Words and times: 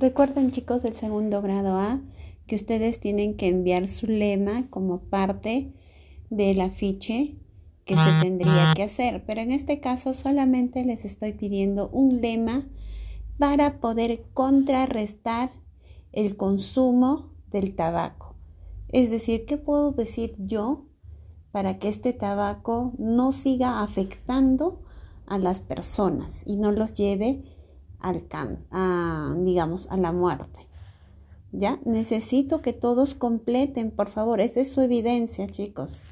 Recuerden 0.00 0.52
chicos 0.52 0.84
del 0.84 0.94
segundo 0.94 1.42
grado 1.42 1.76
A 1.76 2.00
que 2.46 2.54
ustedes 2.54 3.00
tienen 3.00 3.36
que 3.36 3.48
enviar 3.48 3.88
su 3.88 4.06
lema 4.06 4.70
como 4.70 5.00
parte 5.00 5.72
del 6.30 6.60
afiche 6.60 7.34
que 7.84 7.96
se 7.96 8.10
tendría 8.22 8.74
que 8.76 8.84
hacer. 8.84 9.24
Pero 9.26 9.40
en 9.40 9.50
este 9.50 9.80
caso 9.80 10.14
solamente 10.14 10.84
les 10.84 11.04
estoy 11.04 11.32
pidiendo 11.32 11.88
un 11.88 12.20
lema 12.20 12.68
para 13.38 13.80
poder 13.80 14.22
contrarrestar 14.34 15.50
el 16.12 16.36
consumo 16.36 17.32
del 17.50 17.74
tabaco. 17.74 18.36
Es 18.90 19.10
decir, 19.10 19.46
¿qué 19.46 19.56
puedo 19.56 19.90
decir 19.90 20.36
yo 20.38 20.86
para 21.50 21.80
que 21.80 21.88
este 21.88 22.12
tabaco 22.12 22.92
no 22.98 23.32
siga 23.32 23.82
afectando 23.82 24.80
a 25.26 25.38
las 25.38 25.58
personas 25.58 26.44
y 26.46 26.54
no 26.54 26.70
los 26.70 26.92
lleve 26.92 27.57
a, 28.00 29.34
digamos, 29.38 29.88
a 29.90 29.96
la 29.96 30.12
muerte? 30.12 30.66
¿Ya? 31.52 31.78
Necesito 31.84 32.60
que 32.60 32.72
todos 32.72 33.14
completen, 33.14 33.90
por 33.90 34.08
favor. 34.08 34.40
Esa 34.40 34.60
es 34.60 34.70
su 34.70 34.80
evidencia, 34.80 35.46
chicos. 35.46 36.02